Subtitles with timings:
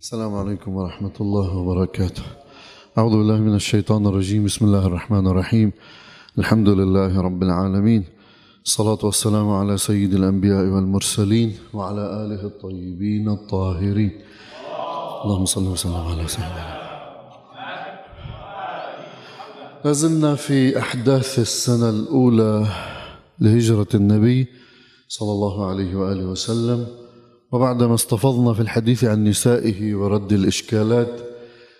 [0.00, 2.22] السلام عليكم ورحمة الله وبركاته.
[2.98, 4.44] أعوذ بالله من الشيطان الرجيم.
[4.44, 5.72] بسم الله الرحمن الرحيم.
[6.38, 8.04] الحمد لله رب العالمين.
[8.64, 14.12] الصلاة والسلام على سيد الأنبياء والمرسلين وعلى آله الطيبين الطاهرين.
[15.24, 16.66] اللهم صل وسلم على سيدنا
[19.84, 22.66] لازلنا في أحداث السنة الأولى
[23.40, 24.46] لهجرة النبي
[25.08, 27.05] صلى الله عليه وآله وسلم.
[27.52, 31.20] وبعدما استفضنا في الحديث عن نسائه ورد الإشكالات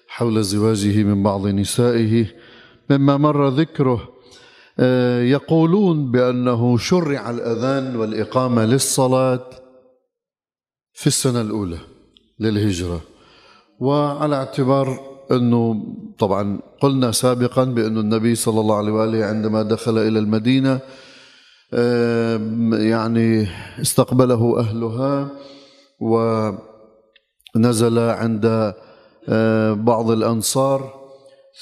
[0.09, 2.27] حول زواجه من بعض نسائه
[2.90, 4.09] مما مر ذكره
[4.78, 9.50] آه، يقولون بأنه شرع الأذان والإقامة للصلاة
[10.92, 11.78] في السنة الأولى
[12.40, 13.01] للهجرة.
[13.80, 15.84] وعلى اعتبار أنه
[16.18, 20.80] طبعا قلنا سابقا بأن النبي صلى الله عليه وآله عندما دخل إلى المدينة
[21.74, 22.40] آه،
[22.73, 23.48] يعني
[23.80, 25.30] استقبله أهلها
[26.00, 28.74] ونزل عند
[29.28, 30.95] آه، بعض الأنصار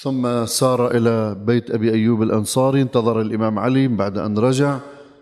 [0.02, 2.82] ثم سار إلى بيت أبي أيوب الأنصاري.
[2.82, 4.78] انتظر الإمام علي بعد أن رجع.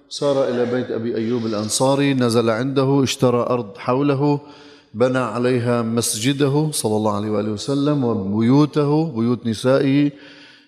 [0.08, 2.14] سار إلى بيت أبي أيوب الأنصاري.
[2.14, 4.40] نزل عنده اشترى أرض حوله
[4.94, 10.10] بنى عليها مسجده صلى الله عليه وآله وسلم وبيوته بيوت نسائه.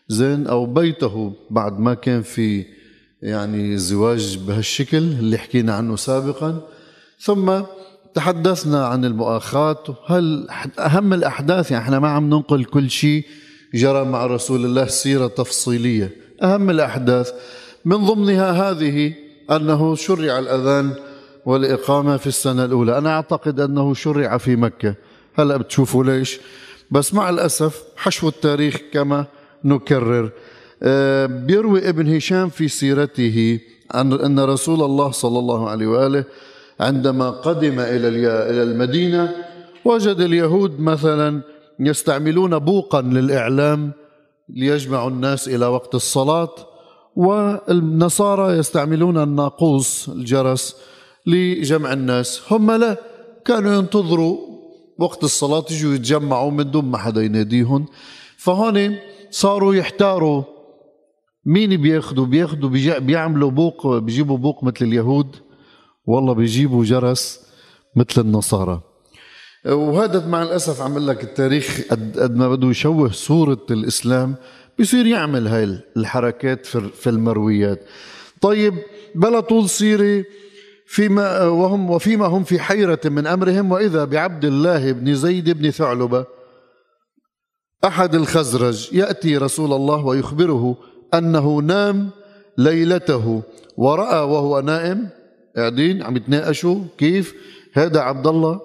[0.09, 2.65] زين أو بيته بعد ما كان في
[3.23, 6.61] يعني زواج بهالشكل اللي حكينا عنه سابقا.
[7.21, 7.61] ثم
[8.15, 10.47] تحدثنا عن المؤاخاة هل
[10.79, 13.25] أهم الأحداث؟ يعني إحنا ما عم ننقل كل شيء
[13.75, 16.11] جرى مع رسول الله سيرة تفصيلية.
[16.43, 17.33] أهم الأحداث.
[17.85, 19.13] من ضمنها هذه
[19.51, 20.95] أنه شرع الأذان
[21.47, 22.99] والإقامة في السنة الأولى.
[22.99, 24.95] أنا أعتقد أنه شرع في مكة.
[25.35, 26.41] هلأ بتشوفوا ليش.
[26.91, 29.27] بس مع الأسف حشو التاريخ كما
[29.65, 30.31] نكرر.
[30.83, 33.61] آه، بيروي ابن هشام في سيرته
[33.95, 36.25] أن رسول الله صلى الله عليه وآله
[36.81, 38.09] عندما قدم إلى
[38.51, 39.35] إلى المدينة
[39.85, 41.43] وجد اليهود مثلا
[41.81, 43.93] يستعملون بوقا للإعلام
[44.49, 46.55] ليجمعوا الناس إلى وقت الصلاة
[47.17, 50.77] والنصارى يستعملون الناقوس الجرس
[51.27, 52.43] لجمع الناس.
[52.51, 52.97] هم لا
[53.45, 54.39] كانوا ينتظروا
[54.99, 57.87] وقت الصلاة يجوا يتجمعوا من دون ما حدا يناديهم.
[58.37, 58.97] فهون
[59.31, 60.43] صاروا يحتاروا
[61.47, 65.37] مين بياخذوا بياخذوا بيعملوا بوق بيجيبوا بوق مثل اليهود.
[66.07, 67.41] والله بيجيبوا جرس
[67.97, 68.81] مثل النصارى.
[69.67, 74.35] وهذا مع الأسف عم لك التاريخ قد ما بده يشوه صورة الإسلام
[74.81, 77.81] بصير يعمل هاي الحركات في المرويات.
[78.41, 78.75] طيب
[79.15, 80.25] بلا طول سيرة
[80.87, 86.27] فيما وهم وفيما هم في حيرة من أمرهم وإذا بعبد الله بن زيد بن ثعلبة
[87.85, 90.77] أحد الخزرج يأتي رسول الله ويخبره
[91.15, 92.11] أنه نام
[92.59, 93.43] ليلته
[93.77, 95.09] ورأى وهو نائم
[95.57, 97.35] قاعدين عم يتناقشوا كيف
[97.73, 98.61] هذا عبد الله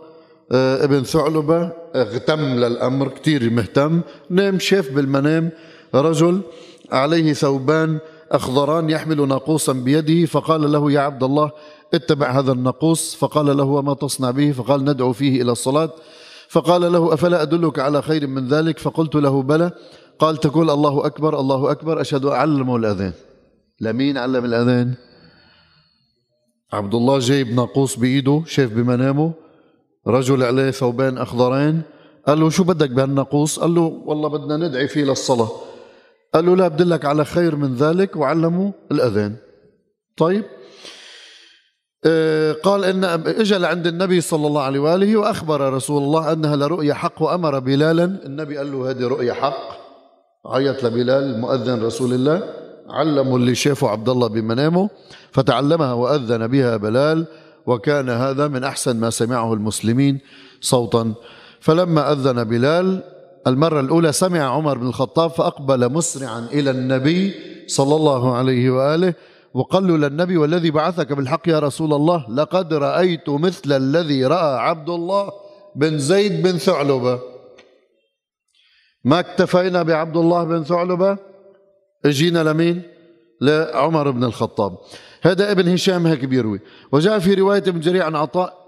[0.52, 5.50] آه، ابن ثعلبة اغتم للأمر كتير مهتم نام شاف بالمنام
[5.96, 6.42] رجل
[6.92, 8.00] عليه ثوبان
[8.32, 11.52] أخضران يحمل ناقوسا بيده فقال له يا عبد الله
[11.94, 15.90] اتبع هذا الناقوس فقال له وما تصنع به فقال ندعو فيه إلى الصلاة
[16.50, 19.72] فقال له أفلا أدلك على خير من ذلك؟ فقلت له بلى
[20.20, 23.14] قال تقول الله أكبر الله أكبر أشهد أعلمه الأذان
[23.82, 24.94] لمين علم الأذان؟
[26.74, 29.34] عبد الله جايب ناقوس بإيده شاف بمنامه
[30.08, 31.82] رجل عليه ثوبان أخضرين
[32.28, 35.52] قال له شو بدك بهالناقوس؟ قال له والله بدنا ندعي فيه للصلاة.
[36.34, 39.36] قال له لا بدلك على خير من ذلك وعلمه الأذان.
[40.18, 40.44] طيب.
[42.06, 46.94] آه، قال إن اجى لعند النبي صلى الله عليه وآله وأخبر رسول الله أنها لرؤيا
[46.94, 48.04] حق وأمر بلالا.
[48.04, 49.80] النبي قال له هذه رؤيا حق.
[50.46, 52.54] عيط لبلال مؤذن رسول الله.
[52.92, 54.90] علموا اللي شافه عبد الله بمنامه
[55.32, 57.28] فتعلمها وأذن بها بلال
[57.66, 60.20] وكان هذا من أحسن ما سمعه المسلمين
[60.62, 61.14] صوتا.
[61.60, 63.04] فلما أذن بلال
[63.48, 67.34] المرة الأولى سمع عمر بن الخطاب فأقبل مسرعا إلى النبي
[67.68, 69.14] صلى الله عليه وآله
[69.54, 74.90] وقال له للنبي والذي بعثك بالحق يا رسول الله؟ لقد رأيت مثل الذي رأى عبد
[74.90, 75.32] الله
[75.76, 77.20] بن زيد بن ثعلبة.
[79.04, 81.29] ما اكتفينا بعبد الله بن ثعلبة؟
[82.06, 82.82] اجينا لمين؟
[83.42, 84.78] لعمر بن الخطاب.
[85.22, 86.60] هذا ابن هشام هيك بيروي.
[86.92, 88.60] وجاء في رواية ابن جرير عن عطاء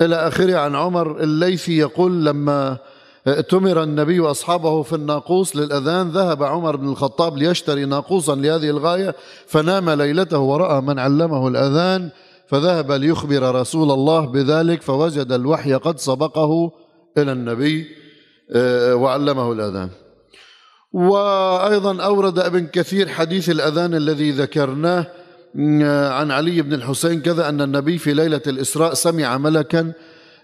[0.00, 2.78] إلى آخره عن عمر الليثي يقول لما
[3.26, 9.14] ائتمر النبي وأصحابه في الناقوس للأذان ذهب عمر بن الخطاب ليشتري ناقوسا لهذه الغاية
[9.46, 12.10] فنام ليلته ورأى من علمه الأذان
[12.48, 16.70] فذهب ليخبر رسول الله بذلك فوجد الوحي قد سبقه
[17.18, 17.86] إلى النبي
[18.52, 19.90] آه، وعلمه الأذان.
[20.94, 25.06] وأيضا أورد ابن كثير حديث الأذان الذي ذكرناه
[26.10, 29.92] عن علي بن الحسين كذا أن النبي في ليلة الإسراء سمع ملكا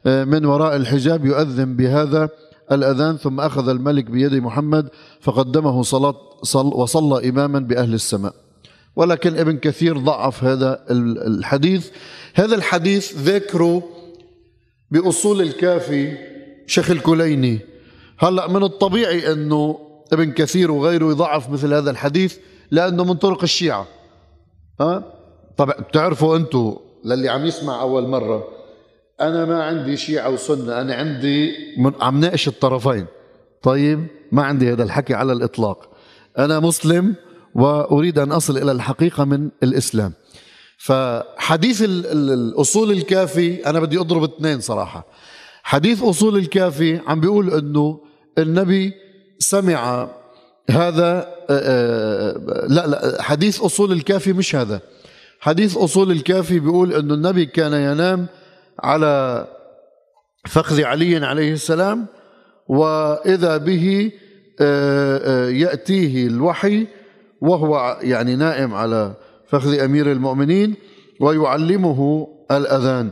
[0.06, 2.28] آه، من وراء الحجاب يؤذن بهذا
[2.72, 4.88] الأذان ثم أخذ الملك بيد محمد
[5.20, 8.34] فقدمه صلاة صل وصلى إماما بأهل السماء.
[8.96, 10.84] ولكن ابن كثير ضعف هذا
[11.26, 11.90] الحديث.
[12.34, 13.82] هذا الحديث ذكره
[14.90, 16.16] بأصول الكافي
[16.66, 17.58] شيخ الكليني.
[18.18, 22.38] هلأ من الطبيعي أنه ابن كثير وغيره يضعف مثل هذا الحديث
[22.70, 23.86] لأنه من طرق الشيعة.
[24.80, 25.04] ها؟
[25.56, 28.44] طبعا بتعرفوا أنتم للي عم يسمع أول مرة
[29.20, 33.06] أنا ما عندي شيعة وسنة أنا عندي من عم ناقش الطرفين.
[33.62, 35.90] طيب ما عندي هذا الحكي على الإطلاق.
[36.38, 37.14] أنا مسلم
[37.54, 40.12] وأريد أن أصل إلى الحقيقة من الإسلام.
[40.78, 45.06] فحديث الأصول الكافي أنا بدي أضرب اثنين صراحة.
[45.62, 48.00] حديث أصول الكافي عم بيقول أنه
[48.38, 48.92] النبي
[49.40, 50.08] سمع
[50.70, 51.60] هذا آه،
[52.30, 54.80] آه، لا لا حديث أصول الكافي مش هذا.
[55.40, 58.26] حديث أصول الكافي بيقول أنه النبي كان ينام
[58.82, 59.46] على
[60.46, 62.06] فخذ علي عليه السلام
[62.68, 64.12] وإذا به
[64.60, 66.86] آه، يأتيه الوحي
[67.40, 69.14] وهو يعني نائم على
[69.48, 70.74] فخذ أمير المؤمنين
[71.20, 73.10] ويعلمه الأذان.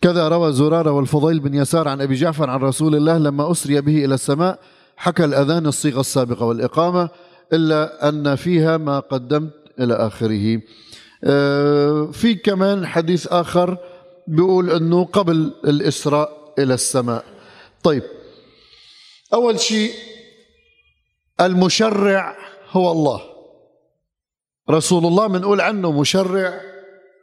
[0.00, 4.04] كذا روى زرارة والفضيل بن يسار عن أبي جعفر عن رسول الله لما أسري به
[4.04, 4.58] إلى السماء
[5.00, 7.08] حكى الأذان الصيغة السابقة والإقامة
[7.52, 10.60] إلا أن فيها ما قدمت إلى آخره.
[11.24, 13.76] آه، في كمان حديث آخر
[14.26, 17.24] بيقول أنه قبل الإسراء إلى السماء.
[17.82, 18.02] طيب
[19.34, 19.92] أول شيء
[21.40, 22.36] المشرع
[22.70, 23.20] هو الله.
[24.70, 26.60] رسول الله بنقول عنه مشرع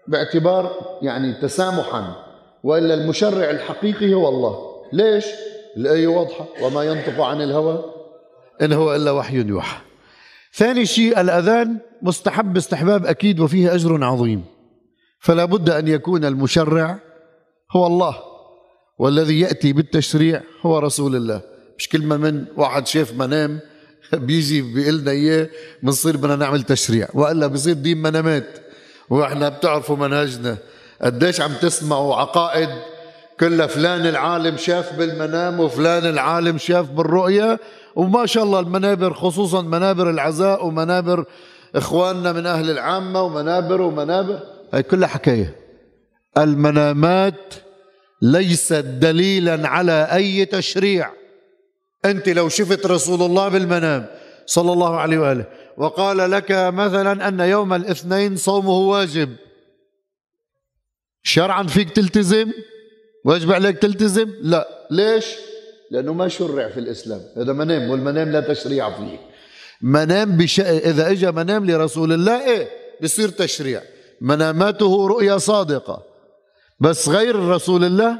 [0.07, 2.15] باعتبار يعني تسامحا
[2.63, 4.81] وإلا المشرع الحقيقي هو الله.
[4.93, 5.25] ليش؟
[5.77, 6.47] الآية واضحة.
[6.61, 7.85] وما ينطق عن الهوى
[8.61, 9.77] إن هو إلا وحي يوحى.
[10.53, 14.45] ثاني شيء الأذان مستحب استحباب أكيد وفيه أجر عظيم.
[15.19, 16.99] فلا بد أن يكون المشرع
[17.71, 18.17] هو الله
[18.99, 21.41] والذي يأتي بالتشريع هو رسول الله.
[21.77, 23.59] مش كلمة من واحد شاف منام
[24.13, 25.49] بيجي بيقول لنا إياه
[25.83, 27.07] بنصير بدنا نعمل تشريع.
[27.13, 28.47] وإلا بصير دين منامات
[29.09, 30.57] وإحنا بتعرفوا منهجنا.
[31.01, 32.69] قديش عم تسمعوا عقائد
[33.39, 37.59] كلها فلان العالم شاف بالمنام وفلان العالم شاف بالرؤيا
[37.95, 41.25] وما شاء الله المنابر خصوصا منابر العزاء ومنابر
[41.75, 44.39] إخواننا من أهل العامة ومنابر ومنابر.
[44.73, 45.55] هي كلها حكاية.
[46.37, 47.53] المنامات
[48.21, 51.11] ليست دليلا على أي تشريع.
[52.05, 54.05] أنت لو شفت رسول الله بالمنام
[54.45, 55.45] صلى الله عليه وآله
[55.77, 59.35] وقال لك مثلا أن يوم الاثنين صومه واجب.
[61.23, 62.51] شرعا فيك تلتزم؟
[63.25, 64.67] واجب عليك تلتزم؟ لا.
[64.91, 65.25] ليش؟
[65.91, 67.21] لأنه ما شرع في الإسلام.
[67.37, 69.19] هذا منام والمنام لا تشريع فيه.
[69.81, 70.59] منام بش...
[70.59, 72.67] إذا إجا منام لرسول الله إيه؟
[73.03, 73.81] بصير تشريع.
[74.21, 76.01] مناماته رؤيا صادقة.
[76.79, 78.19] بس غير رسول الله؟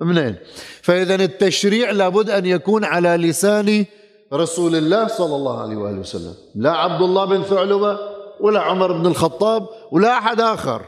[0.00, 0.36] منين؟
[0.82, 3.84] فإذا التشريع لابد أن يكون على لسان
[4.32, 6.34] رسول الله صلى الله عليه وآله وسلم.
[6.54, 7.98] لا عبد الله بن ثعلبة
[8.40, 10.82] ولا عمر بن الخطاب ولا أحد آخر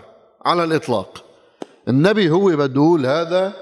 [0.44, 1.25] على الإطلاق.
[1.88, 3.52] النبي هو بده يقول هذا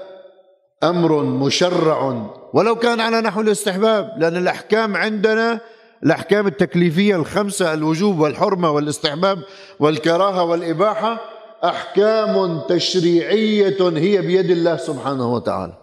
[0.83, 2.29] أمر مشرع.
[2.53, 5.59] ولو كان على نحو الاستحباب لأن الأحكام عندنا
[6.03, 9.43] الأحكام التكليفية الخمسة الوجوب والحرمة والاستحباب
[9.79, 11.21] والكراهة والإباحة
[11.63, 15.73] أحكام تشريعية هي بيد الله سبحانه وتعالى.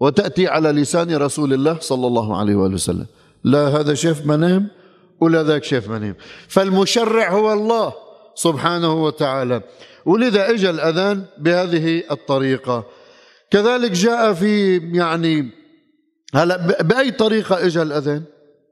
[0.00, 3.06] وتأتي على لسان رسول الله صلى الله عليه وآله وسلم.
[3.44, 4.68] لا هذا شاف منام
[5.20, 6.14] ولا ذاك شاف منام
[6.48, 7.92] فالمشرع هو الله
[8.34, 9.62] سبحانه وتعالى.
[10.06, 12.84] ولذا اجى الأذان بهذه الطريقة.
[13.50, 15.50] كذلك جاء في يعني
[16.34, 18.22] هلا بأي طريقة اجى الأذان؟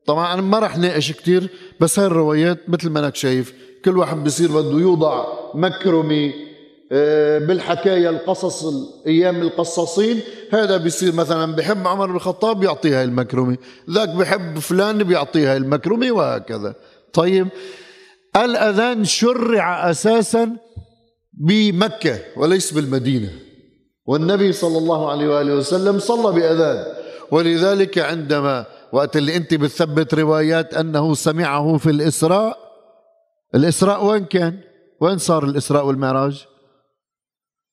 [0.06, 1.48] طبعا ما رح ناقش كثير
[1.80, 5.24] بس هاي الروايات مثل ما أنك شايف كل واحد بصير بده يوضع
[5.54, 6.32] مكرمة
[6.92, 8.64] آه، بالحكاية القصص
[9.06, 10.20] أيام القصاصين.
[10.50, 13.56] هذا بيصير مثلا بحب عمر بن الخطاب بيعطيه هاي المكرمة
[13.90, 16.74] ذاك بحب فلان بيعطيه هاي المكرمة وهكذا.
[17.12, 17.48] طيب
[18.36, 20.56] الأذان شرع أساسا
[21.40, 23.30] بمكة وليس بالمدينة.
[24.06, 26.94] والنبي صلى الله عليه وآله وسلم صلى بأذان.
[27.30, 32.58] ولذلك عندما وقت اللي أنت بتثبت روايات أنه سمعه في الإسراء
[33.54, 34.60] الإسراء وين كان؟
[35.00, 36.46] وين صار الإسراء والمعراج؟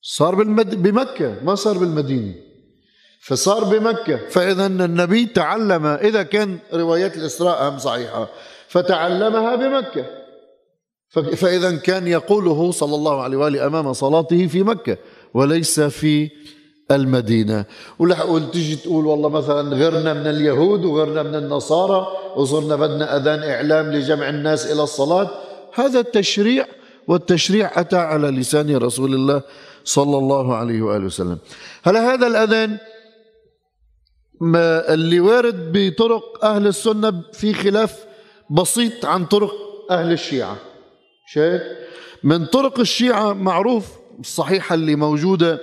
[0.01, 0.83] صار بالمد...
[0.83, 2.33] بمكة ما صار بالمدينة.
[3.21, 4.29] فصار بمكة.
[4.29, 8.27] فإذا النبي تعلم إذا كان روايات الإسراء أهم صحيحة
[8.67, 10.20] فتعلمها بمكة.
[11.11, 14.97] فإذا كان يقوله صلى الله عليه وآله أمام صلاته في مكة
[15.33, 16.29] وليس في
[16.91, 17.65] المدينة.
[17.99, 23.91] ولحقول تجي تقول والله مثلا غيرنا من اليهود وغيرنا من النصارى وصرنا بدنا أذان إعلام
[23.91, 25.29] لجمع الناس إلى الصلاة.
[25.73, 26.65] هذا التشريع
[27.07, 29.41] والتشريع أتى على لسان رسول الله
[29.83, 31.37] صلى الله عليه وآله وسلم.
[31.83, 32.77] هلا هذا الأذان
[34.93, 38.05] اللي وارد بطرق أهل السنة في خلاف
[38.49, 39.51] بسيط عن طرق
[39.91, 40.70] أهل الشيعة؟
[41.33, 41.61] شايف؟
[42.23, 43.85] من طرق الشيعة معروف
[44.19, 45.59] الصحيحة اللي موجودة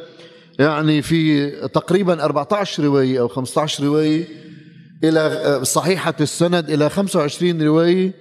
[0.59, 4.25] يعني في تقريبا 14 رواية أو 15 رواية
[5.05, 8.13] إلى صحيحة السند إلى 25 رواية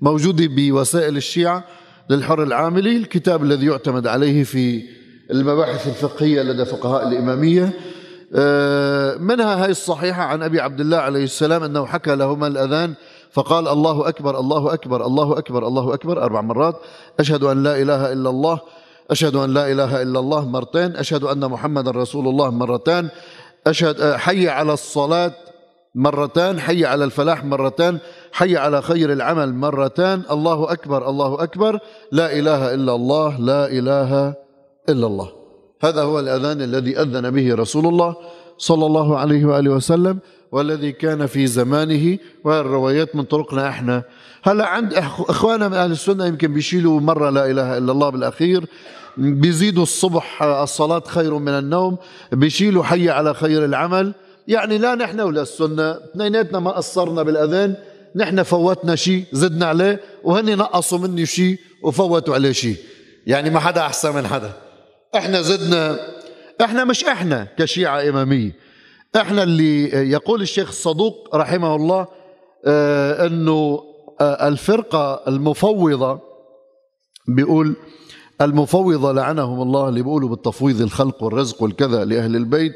[0.00, 1.64] موجودة بوسائل الشيعة
[2.10, 4.82] للحر العاملي الكتاب الذي يعتمد عليه في
[5.30, 7.72] المباحث الفقهية لدى فقهاء الإمامية.
[8.34, 12.94] آه، منها هاي الصحيحة عن أبي عبد الله عليه السلام أنه حكى لهما الأذان
[13.32, 16.22] فقال الله أكبر الله أكبر الله أكبر الله أكبر.
[16.22, 16.76] أربع مرات.
[17.20, 18.60] أشهد أن لا إله إلا الله
[19.10, 20.96] أشهد أن لا إله إلا الله مرتين.
[20.96, 23.08] أشهد أن محمد رسول الله مرتان
[23.66, 25.32] أشهد آه، حي على الصلاة
[25.94, 27.98] مرتان حي على الفلاح مرتان
[28.32, 31.78] حي على خير العمل مرتان الله أكبر الله أكبر.
[32.12, 34.34] لا إله إلا الله لا إله
[34.88, 35.28] إلا الله.
[35.82, 38.16] هذا هو الأذان الذي أذن به رسول الله
[38.58, 40.18] صلى الله عليه وآله وسلم.
[40.52, 44.02] والذي كان في زمانه والروايات من طرقنا إحنا.
[44.42, 48.64] هلا عند إخواننا من أهل السنة يمكن بيشيلوا مرة لا إله إلا الله بالأخير.
[49.16, 51.96] بيزيدوا الصبح الصلاة خير من النوم
[52.32, 54.12] بيشيلوا حي على خير العمل.
[54.48, 57.74] يعني لا نحن ولا السنة اثنيناتنا ما قصرنا بالأذان
[58.16, 62.76] نحن فوتنا شيء زدنا عليه وهن نقصوا مني شيء وفوتوا عليه شيء.
[63.26, 64.52] يعني ما حدا أحسن من حدا.
[65.16, 65.98] إحنا زدنا
[66.60, 68.71] إحنا مش إحنا كشيعة إمامية.
[69.16, 72.06] إحنا اللي يقول الشيخ الصدوق رحمه الله
[72.66, 73.80] آه إنه
[74.20, 76.20] آه الفرقة المفوضة
[77.28, 77.76] بيقول
[78.40, 82.72] المفوضة لعنهم الله اللي بيقولوا بالتفويض الخلق والرزق والكذا لأهل البيت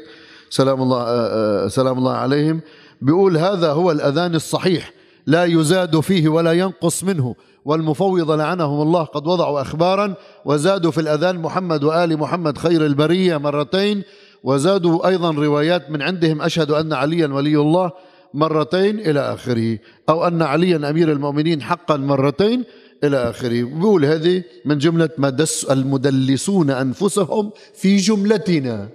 [0.49, 2.61] سلام الله آه سلام الله عليهم.
[3.01, 4.91] بيقول هذا هو الأذان الصحيح
[5.27, 10.13] لا يزاد فيه ولا ينقص منه والمفوض لعنهم الله قد وضعوا أخبارا
[10.45, 14.03] وزادوا في الأذان محمد وآل محمد خير البرية مرتين
[14.47, 17.91] وزادوا أيضا روايات من عندهم أشهد أن عليا ولي الله
[18.33, 22.63] مرتين إلى آخره أو أن عليا أمير المؤمنين حقا مرتين
[23.03, 23.63] إلى آخره.
[23.63, 28.89] بيقول هذه من جملة ما دس المدلسون أنفسهم في جملتنا.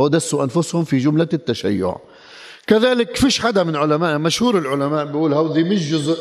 [0.00, 1.96] هو دسوا أنفسهم في جملة التشيع.
[2.66, 6.18] كذلك فيش حدا من علماء مشهور العلماء بيقول هودي مش جزء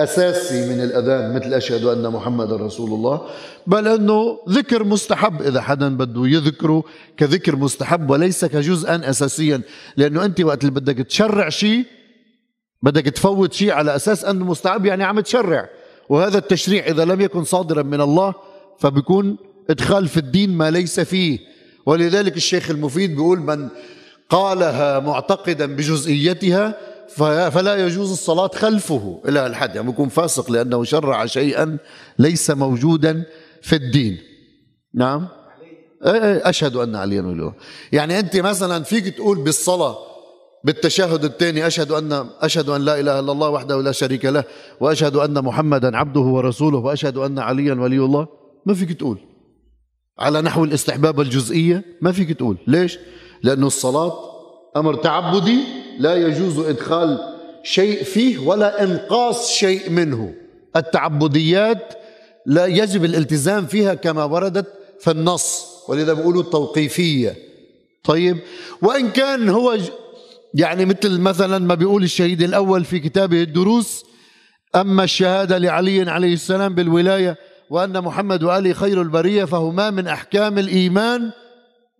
[0.00, 3.20] أساسي من الأذان مثل أشهد أن محمد رسول الله
[3.66, 6.84] بل أنه ذكر مستحب إذا حدا بده يذكره
[7.16, 9.60] كذكر مستحب وليس كجزءا أساسيا
[9.96, 11.84] لأنه أنت وقت اللي بدك تشرع شيء
[12.82, 15.68] بدك تفوت شيء على أساس أنه مستحب يعني عم تشرع.
[16.08, 18.34] وهذا التشريع إذا لم يكن صادرا من الله
[18.78, 19.36] فبيكون
[19.70, 21.38] إدخال في الدين ما ليس فيه.
[21.86, 23.68] ولذلك الشيخ المفيد بيقول من
[24.28, 29.76] قالها معتقدا بجزئيتها فلا يجوز الصلاة خلفه إلى الحد.
[29.76, 31.78] يعني يكون فاسق لأنه شرع شيئا
[32.18, 33.24] ليس موجودا
[33.62, 34.18] في الدين.
[34.94, 35.28] نعم؟
[36.04, 37.52] إيه، إيه، أشهد أن عليا ولي
[37.92, 39.96] يعني أنت مثلا فيك تقول بالصلاة
[40.64, 44.44] بالتشهد الثاني أشهد أن أشهد أن لا إله إلا الله وحده لا شريك له
[44.80, 48.28] وأشهد أن محمدا عبده ورسوله وأشهد أن عليا ولي الله.
[48.66, 49.18] ما فيك تقول.
[50.18, 52.56] على نحو الاستحباب الجزئية ما فيك تقول.
[52.66, 52.98] ليش؟
[53.42, 54.12] لأنه الصلاة
[54.76, 55.58] أمر تعبدي
[55.98, 57.18] لا يجوز إدخال
[57.62, 60.34] شيء فيه ولا إنقاص شيء منه.
[60.76, 61.94] التعبديات
[62.46, 64.66] لا يجب الالتزام فيها كما وردت
[65.00, 67.34] في النص ولذا بيقولوا التوقيفية.
[68.04, 68.38] طيب
[68.82, 69.78] وإن كان هو
[70.54, 74.04] يعني مثل مثلا ما بيقول الشهيد الأول في كتابه الدروس
[74.74, 77.36] أما الشهادة لعلي عليه السلام بالولاية
[77.70, 81.30] وأن محمد وآله خير البرية فهما من أحكام الإيمان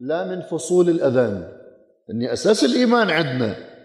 [0.01, 1.49] لا من فصول الأذان.
[2.11, 3.76] أن أساس الإيمان عندنا.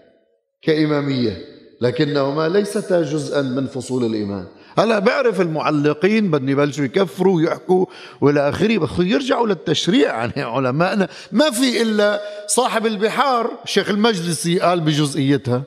[0.62, 1.46] كإمامية
[1.82, 4.46] لكنهما ليستا جزءا من فصول الإيمان.
[4.77, 7.86] هلا بعرف المعلقين بدهم يبلشوا يكفروا ويحكوا
[8.22, 8.77] والى آخره.
[8.77, 11.08] بس يرجعوا للتشريع يعني علمائنا.
[11.32, 15.63] ما في إلا صاحب البحار الشيخ المجلسي قال بجزئيتها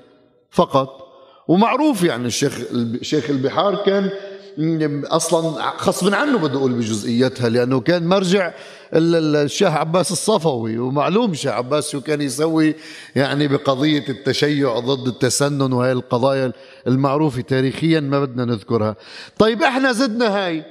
[0.50, 1.04] فقط.
[1.48, 4.10] ومعروف يعني الشيخ الشيخ البحار كان
[5.04, 8.52] أصلا غصبا عنه بده أقول بجزئيتها لأنه كان مرجع
[8.94, 12.74] الشاه عباس الصفوي ومعلوم الشاه عباس شو كان يسوي
[13.16, 16.52] يعني بقضية التشيع ضد التسنن وهي القضايا
[16.86, 18.96] المعروفة تاريخيا ما بدنا نذكرها.
[19.38, 20.64] طيب إحنا زدنا هاي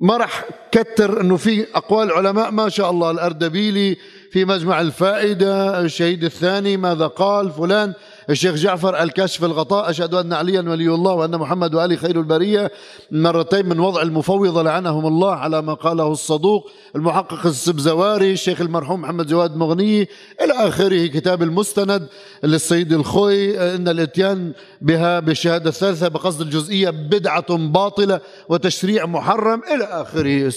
[0.00, 3.96] ما رح كتر إنه في أقوال علماء ما شاء الله الأردبيلي
[4.32, 7.92] في مجمع الفائدة الشهيد الثاني ماذا قال فلان.
[8.30, 12.70] الشيخ جعفر الكشف الغطاء أشهد أن عليا ولي الله وأن محمد وآلي خير البرية.
[13.10, 19.26] مرتين من وضع المفوضة لعنهم الله على ما قاله الصدوق المحقق السبزواري الشيخ المرحوم محمد
[19.26, 20.08] جواد مغني.
[20.42, 22.06] إلى آخره كتاب المستند
[22.44, 23.74] للسيد الخوي.
[23.74, 29.62] إن الإتيان بها بالشهادة الثالثة بقصد الجزئية بدعة باطلة وتشريع محرم.
[29.74, 30.52] إلى آخره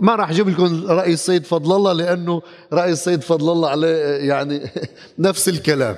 [0.00, 3.96] ما راح أجيب لكم رأي السيد فضل الله لأنه رأي السيد فضل الله عليه
[4.28, 4.70] يعني
[5.18, 5.96] نفس الكلام.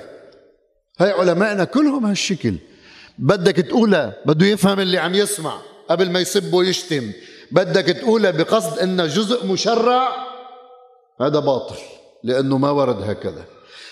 [0.99, 2.55] هاي علمائنا كلهم هالشكل.
[3.17, 7.11] بدك تقولها بده يفهم اللي عم يسمع قبل ما يسب ويشتم.
[7.51, 10.27] بدك تقولها بقصد انها جزء مشرع؟
[11.21, 11.75] هذا باطل
[12.23, 13.43] لأنه ما ورد هكذا.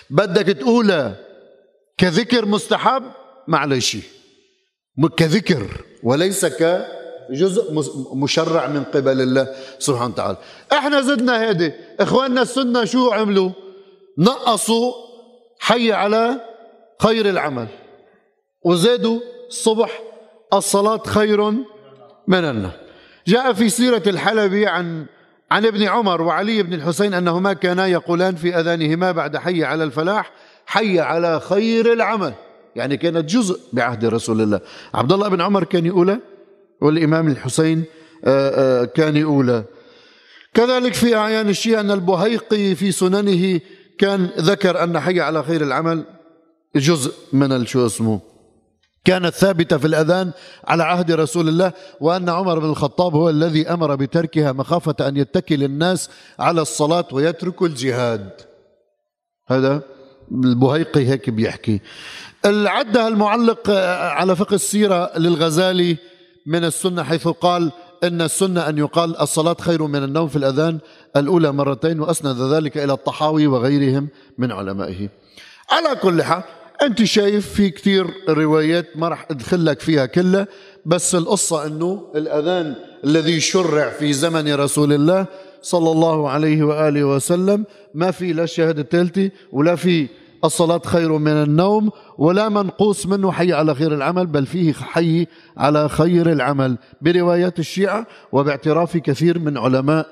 [0.10, 1.16] بدك تقولها
[1.98, 3.04] كذكر مستحب؟
[3.48, 3.98] معلش
[5.18, 5.68] كذكر
[6.04, 7.74] وليس كجزء
[8.14, 10.38] مشرع من قبل الله سبحانه وتعالى.
[10.72, 11.74] إحنا زدنا هيدي.
[12.00, 13.52] إخواننا السنة شو عملوا؟
[14.18, 14.94] نقصوا
[15.60, 16.42] حي على
[17.02, 17.68] خير العمل.
[18.66, 20.02] وزادوا الصبح
[20.54, 21.52] الصلاة خير
[22.28, 22.72] من النوم
[23.28, 25.06] جاء في سيرة الحلبي عن
[25.52, 30.32] عن ابن عمر وعلي بن الحسين أنهما كانا يقولان في أذانهما بعد حي على الفلاح
[30.66, 32.34] حي على خير العمل.
[32.76, 34.60] يعني كانت جزء بعهد رسول الله.
[34.94, 36.20] عبد الله بن عمر كان يقولها
[36.82, 37.84] والإمام الحسين
[38.26, 39.64] آه، آه، كان يقولها
[40.54, 43.60] كذلك في أعيان الشيعة أن البهيقي في سننه
[44.00, 46.04] كان ذكر أن حي على خير العمل.
[46.76, 48.20] جزء من شو اسمه
[49.06, 50.32] كانت ثابتة في الأذان
[50.68, 55.64] على عهد رسول الله وأن عمر بن الخطاب هو الذي أمر بتركها مخافة أن يتكل
[55.64, 56.10] الناس
[56.40, 58.32] على الصلاة ويتركوا الجهاد.
[59.48, 59.82] هذا
[60.32, 61.82] البهيقي هيك بيحكي.
[62.46, 63.70] العدها المعلق
[64.20, 65.98] على فقه السيرة للغزالي
[66.46, 67.72] من السنة حيث قال
[68.04, 70.80] إن السنة أن يقال الصلاة خير من النوم في الأذان
[71.16, 74.08] الأولى مرتين وأسند ذلك إلى الطحاوي وغيرهم
[74.38, 75.10] من علمائه.
[75.70, 76.44] على كل حال
[76.82, 80.48] أنت شايف في كثير روايات ما راح أدخل لك فيها كلها
[80.86, 85.26] بس القصة إنه الأذان الذي شرع في زمن رسول الله
[85.62, 90.08] صلى الله عليه وآله وسلم ما في لا الشهادة الثالثة ولا في
[90.44, 95.90] الصلاة خير من النوم ولا منقوص منه حي على خير العمل بل فيه حي على
[95.90, 96.78] خير العمل.
[97.02, 100.08] بروايات الشيعة وباعتراف كثير من علماء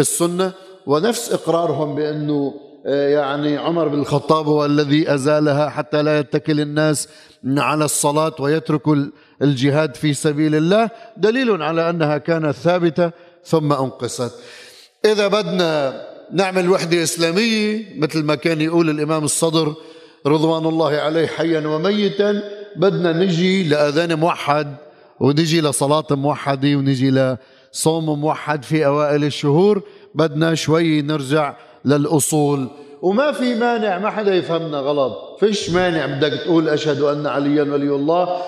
[0.00, 0.52] السنة
[0.86, 2.54] ونفس إقرارهم بأنه
[2.88, 7.08] يعني عمر بن الخطاب هو الذي أزالها حتى لا يتكل الناس
[7.46, 8.96] على الصلاة ويتركوا
[9.42, 13.10] الجهاد في سبيل الله دليل على أنها كانت ثابتة
[13.44, 14.32] ثم أنقصت.
[15.04, 16.00] إذا بدنا
[16.32, 19.74] نعمل وحدة إسلامية مثل ما كان يقول الإمام الصدر
[20.26, 22.42] رضوان الله عليه حيا وميتا
[22.76, 24.76] بدنا نجي لأذان موحد
[25.20, 29.82] ونجي لصلاة موحدة ونجي لصوم موحد في أوائل الشهور
[30.14, 32.68] بدنا شوي نرجع للأصول.
[33.02, 35.36] وما في مانع ما حدا يفهمنا غلط.
[35.40, 38.42] فيش مانع بدك تقول أشهد أن عليا ولي الله.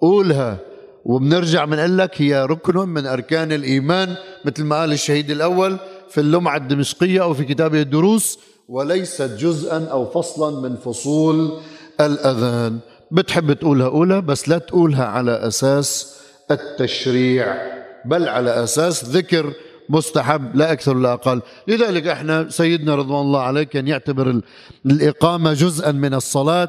[0.00, 0.56] قولها.
[1.04, 5.76] وبنرجع بنقول لك هي ركن من أركان الإيمان مثل ما قال الشهيد الأول
[6.08, 11.58] في اللمعة الدمشقية أو في كتابه الدروس وليست جزءا أو فصلا من فصول
[12.00, 12.78] الأذان.
[13.10, 16.16] بتحب تقولها قولها بس لا تقولها على أساس
[16.50, 17.56] التشريع
[18.04, 19.52] بل على أساس ذكر
[19.90, 21.42] مستحب لا أكثر ولا أقل.
[21.68, 24.40] لذلك إحنا سيدنا رضوان الله عليه كان يعتبر
[24.86, 26.68] الإقامة جزءا من الصلاة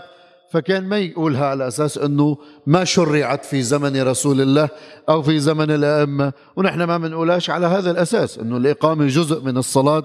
[0.51, 4.69] فكان ما يقولها على أساس أنه ما شرعت في زمن رسول الله
[5.10, 6.34] أو في زمن الأئمة.
[6.55, 10.03] ونحن ما بنقولهاش على هذا الأساس أنه الإقامة جزء من الصلاة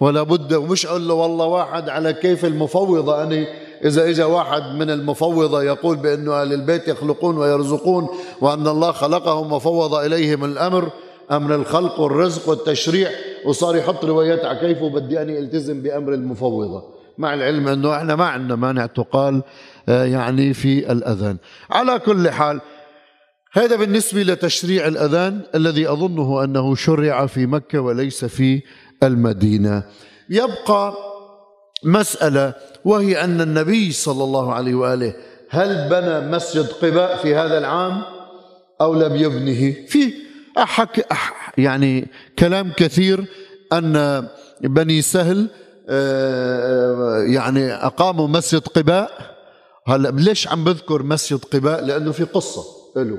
[0.00, 3.22] ولا بد ومش أقول له والله واحد على كيف المفوضة.
[3.22, 3.46] أنا
[3.84, 8.08] إذا إجا واحد من المفوضة يقول بأنه أهل البيت يخلقون ويرزقون
[8.40, 10.90] وأن الله خلقهم وفوض إليهم الأمر
[11.32, 13.10] أمر الخلق والرزق والتشريع.
[13.44, 16.82] وصار يحط روايات على كيفه بدي أني ألتزم بأمر المفوضة.
[17.18, 19.42] مع العلم أنه إحنا ما عندنا مانع تقال
[19.88, 21.36] آه، يعني في الأذان.
[21.70, 22.60] على كل حال
[23.52, 28.62] هذا بالنسبة لتشريع الأذان الذي أظنه أنه شرع في مكة وليس في
[29.02, 29.82] المدينة.
[30.30, 30.94] يبقى
[31.84, 35.14] مسألة وهي أن النبي صلى الله عليه وآله
[35.50, 38.02] هل بنى مسجد قباء في هذا العام؟
[38.80, 40.12] أو لم يبنه؟ في
[40.62, 41.06] أحك
[41.58, 43.24] يعني كلام كثير
[43.72, 44.26] أن
[44.60, 45.50] بني سهل
[45.88, 49.10] آه، يعني أقاموا مسجد قباء.
[49.86, 52.62] هلا ليش عم بذكر مسجد قباء؟ لأنه في قصة
[52.96, 53.18] له.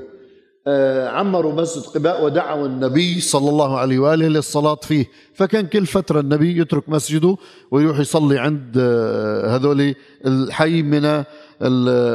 [0.66, 5.06] آه، عمروا مسجد قباء ودعوا النبي صلى الله عليه وآله للصلاة فيه.
[5.34, 7.36] فكان كل فترة النبي يترك مسجده
[7.70, 9.94] ويروح يصلي عند آه، هذول
[10.26, 11.02] الحي من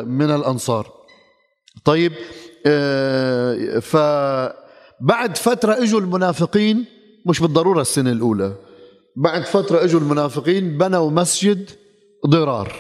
[0.08, 0.92] من الأنصار.
[1.86, 2.12] طيب
[3.82, 3.98] ف
[5.02, 6.86] بعد فترة إجوا المنافقين
[7.26, 8.54] مش بالضرورة السنة الأولى
[9.16, 11.70] بعد فترة إجوا المنافقين بنوا مسجد
[12.28, 12.76] ضرار.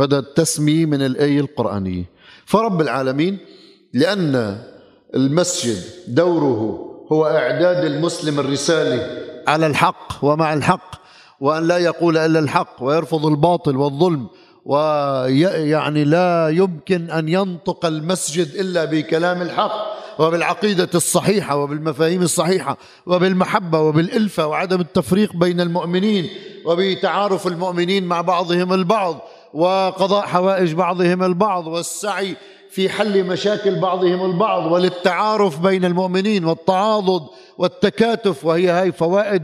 [0.00, 2.04] هذا التسمية من الآية القرآنية.
[2.46, 3.38] فرب العالمين
[3.94, 4.58] لأن
[5.14, 11.02] المسجد دوره هو إعداد المسلم الرسالة على الحق ومع الحق
[11.40, 14.26] وأن لا يقول إلا الحق ويرفض الباطل والظلم
[14.64, 19.81] ويعني لا يمكن أن ينطق المسجد إلا بكلام الحق.
[20.18, 26.28] وبالعقيدة الصحيحة وبالمفاهيم الصحيحة وبالمحبة وبالإلفة وعدم التفريق بين المؤمنين
[26.64, 29.20] وبتعارف المؤمنين مع بعضهم البعض
[29.54, 32.36] وقضاء حوائج بعضهم البعض والسعي
[32.70, 37.26] في حل مشاكل بعضهم البعض وللتعارف بين المؤمنين والتعاضد
[37.58, 39.42] والتكاتف وهي هاي فوائد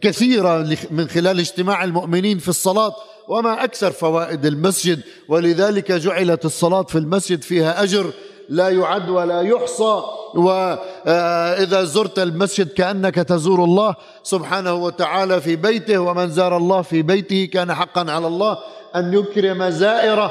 [0.00, 2.94] كثيرة من خلال اجتماع المؤمنين في الصلاة
[3.28, 8.12] وما أكثر فوائد المسجد ولذلك جعلت الصلاة في المسجد فيها أجر
[8.48, 10.02] لا يعد ولا يحصى.
[10.34, 17.48] وإذا زرت المسجد كأنك تزور الله سبحانه وتعالى في بيته ومن زار الله في بيته
[17.52, 18.58] كان حقا على الله
[18.96, 20.30] أن يكرم زائرة.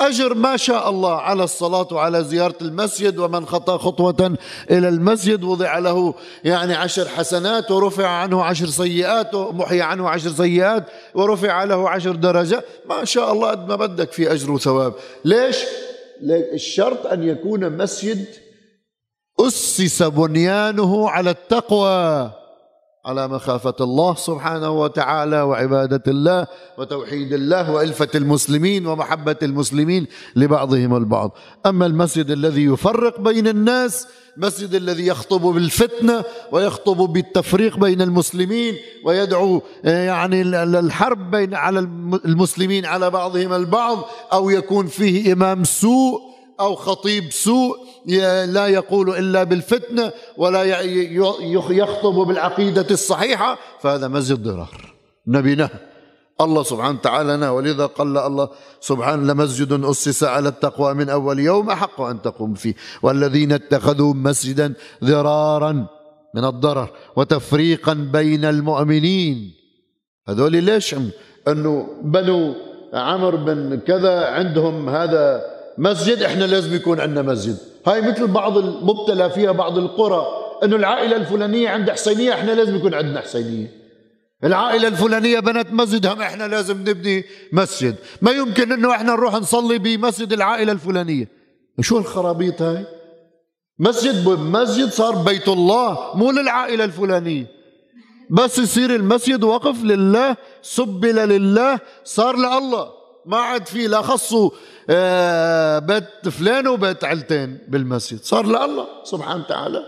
[0.00, 4.36] أجر ما شاء الله على الصلاة وعلى زيارة المسجد ومن خطى خطوة
[4.70, 10.84] إلى المسجد وضع له يعني عشر حسنات ورفع عنه عشر سيئات ومحي عنه عشر سيئات
[11.14, 12.64] ورفع له عشر درجات.
[12.88, 14.94] ما شاء الله قد ما بدك في أجر وثواب.
[15.24, 15.56] ليش؟
[16.22, 18.26] الشرط أن يكون مسجد
[19.40, 22.32] أسس بنيانه على التقوى.
[23.06, 26.46] على مخافة الله سبحانه وتعالى وعبادة الله
[26.78, 31.30] وتوحيد الله وإلفة المسلمين ومحبة المسلمين لبعضهم البعض.
[31.66, 39.62] أما المسجد الذي يفرق بين الناس مسجد الذي يخطب بالفتنة ويخطب بالتفريق بين المسلمين ويدعو
[39.84, 41.78] يعني الحرب بين على
[42.24, 43.98] المسلمين على بعضهم البعض
[44.32, 46.20] أو يكون فيه إمام سوء
[46.60, 47.76] أو خطيب سوء
[48.46, 50.80] لا يقول إلا بالفتنة ولا
[51.70, 54.94] يخطب بالعقيدة الصحيحة فهذا مسجد ضرار
[55.26, 55.94] نبي نهى
[56.40, 58.48] الله سبحانه وتعالى نهى ولذا قال الله
[58.80, 62.74] سبحانه لمسجد أسس على التقوى من أول يوم أحق أن تقوم فيه.
[63.02, 65.86] والذين اتخذوا مسجدا ضرارا
[66.34, 69.54] من الضرر وتفريقا بين المؤمنين.
[70.28, 70.94] هذول ليش؟
[71.48, 72.54] أنه بنو
[72.92, 75.42] عمر بن كذا عندهم هذا
[75.78, 77.73] مسجد إحنا لازم يكون عندنا مسجد.
[77.86, 80.26] هاي مثل بعض المبتلى فيها بعض القرى
[80.64, 83.70] إنه العائلة الفلانية عندها حسينية إحنا لازم يكون عندنا حسينية.
[84.44, 87.96] العائلة الفلانية بنت مسجد هم إحنا لازم نبني مسجد.
[88.22, 91.28] ما يمكن إنه إحنا نروح نصلي بمسجد العائلة الفلانية.
[91.80, 92.86] شو الخرابيط هاي؟
[93.78, 97.46] مسجد مسجد صار بيت الله مو للعائلة الفلانية.
[98.30, 102.88] بس يصير المسجد وقف لله سبل لله صار لله.
[103.26, 104.50] ما عاد في لا خصوا
[104.90, 108.20] آه، بيت فلان وبيت علتين بالمسجد.
[108.22, 109.82] صار لله سبحانه وتعالى.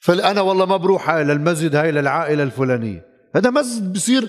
[0.00, 3.04] فانا والله ما بروح هاي للمسجد هاي للعائلة الفلانية.
[3.36, 4.28] هذا مسجد بصير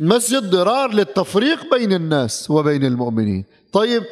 [0.00, 3.44] مسجد ضرار للتفريق بين الناس وبين المؤمنين.
[3.72, 4.02] طيب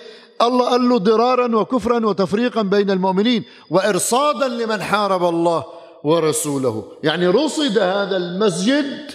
[0.43, 5.65] الله قال له ضرارا وكفرا وتفريقا بين المؤمنين وإرصادا لمن حارب الله
[6.05, 6.85] ورسوله.
[7.03, 9.11] يعني رصد هذا المسجد.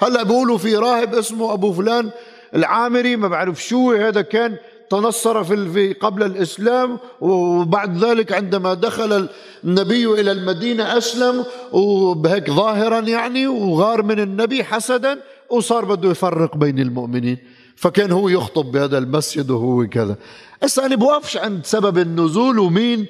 [0.00, 2.10] هلا بيقولوا في راهب اسمه أبو فلان
[2.54, 4.56] العامري ما بعرف شو هذا كان
[4.90, 9.28] تنصر في قبل الإسلام وبعد ذلك عندما دخل
[9.64, 15.18] النبي إلى المدينة أسلم وبهيك ظاهرا يعني وغار من النبي حسدا
[15.50, 17.38] وصار بده يفرق بين المؤمنين.
[17.76, 20.16] فكان هو يخطب بهذا المسجد وهو كذا.
[20.62, 23.06] هسه أنا بوقفش عند سبب النزول ومين؟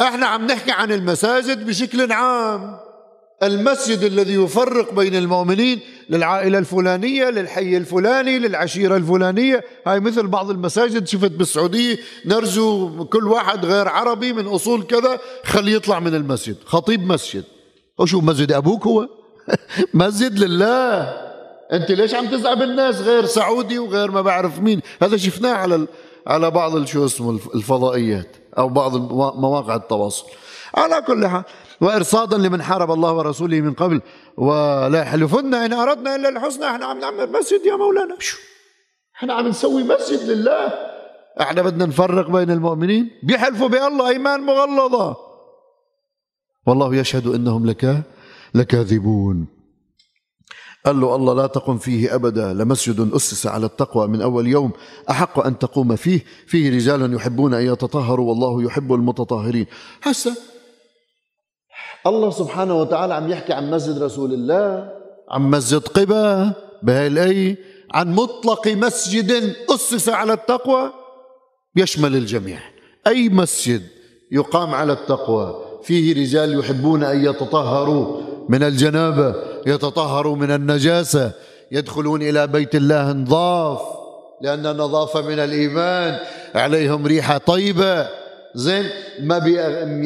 [0.00, 2.85] إحنا عم نحكي عن المساجد بشكل عام.
[3.42, 9.64] المسجد الذي يفرق بين المؤمنين للعائلة الفلانية للحي الفلاني للعشيرة الفلانية.
[9.86, 11.06] هاي مثل بعض المساجد.
[11.06, 16.56] شفت بالسعودية نرجو كل واحد غير عربي من أصول كذا خليه يطلع من المسجد.
[16.64, 17.44] خطيب مسجد.
[17.98, 19.08] وشو مسجد أبوك هو؟
[19.94, 21.02] مسجد لله.
[21.72, 24.80] أنت ليش عم تزعب الناس غير سعودي وغير ما بعرف مين.
[25.02, 25.86] هذا شفناه على
[26.26, 28.96] على بعض شو اسمه الفضائيات أو بعض
[29.36, 30.26] مواقع التواصل.
[30.74, 31.44] على كل حال
[31.80, 34.00] وإرصادا لمن حارب الله ورسوله من قبل.
[34.36, 38.16] ولا يحلفن إن أردنا إلا الحسنى إحنا عم نعمل مسجد يا مولانا.
[39.16, 40.72] إحنا عم نسوي مسجد لله.
[41.40, 43.10] إحنا بدنا نفرق بين المؤمنين.
[43.22, 45.16] بيحلفوا بألله إيمان مغلظة.
[46.66, 48.02] والله يشهد إنهم لك
[48.54, 49.46] لكاذبون.
[50.86, 54.72] قال له الله لا تقم فيه أبدا لمسجد أسس على التقوى من أول يوم.
[55.10, 59.66] أحق أن تقوم فيه فيه رجال يحبون أن يتطهروا والله يحب المتطهرين.
[60.02, 60.36] هسه
[62.08, 64.92] الله سبحانه وتعالى عم يحكي عن مسجد رسول الله.
[65.30, 67.56] عن مسجد قباء بهاي الآية
[67.94, 70.92] عن مطلق مسجد أسس على التقوى.
[71.76, 72.58] يشمل الجميع.
[73.06, 73.82] أي مسجد
[74.32, 79.34] يقام على التقوى؟ فيه رجال يحبون أن يتطهروا من الجنابة
[79.66, 81.32] يتطهروا من النجاسة
[81.72, 83.80] يدخلون إلى بيت الله نظاف
[84.42, 86.18] لأن النظافة من الإيمان.
[86.54, 88.25] عليهم ريحة طيبة.
[88.56, 88.84] زين
[89.20, 89.54] ما بي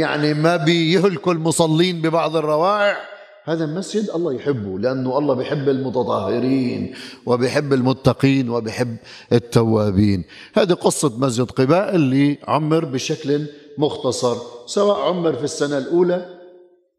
[0.00, 3.10] يعني ما بيهلكوا المصلين ببعض الروائح
[3.44, 6.94] هذا المسجد الله يحبه لأنه الله بيحب المتطهرين
[7.26, 8.96] وبيحب المتقين وبيحب
[9.32, 10.24] التوابين.
[10.54, 13.46] هذه قصة مسجد قباء اللي عمر بشكل
[13.78, 14.36] مختصر
[14.66, 16.26] سواء عمر في السنة الأولى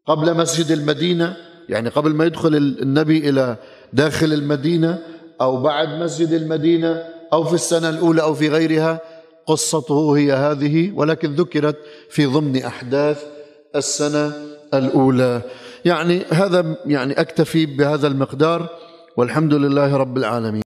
[0.06, 1.36] قبل مسجد المدينة
[1.68, 3.56] يعني قبل ما يدخل النبي إلى
[3.92, 4.98] داخل المدينة
[5.40, 9.00] أو بعد مسجد المدينة أو في السنة الأولى أو في غيرها.
[9.46, 11.76] قصته هي هذه ولكن ذكرت
[12.10, 13.24] في ضمن أحداث
[13.76, 14.32] السنة
[14.74, 15.42] الأولى.
[15.84, 18.68] يعني هذا يعني أكتفي بهذا المقدار
[19.16, 20.60] والحمد لله رب العالمين.